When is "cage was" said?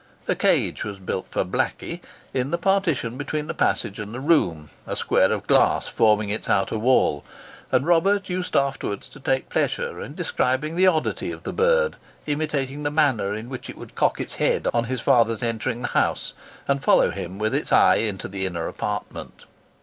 0.33-0.97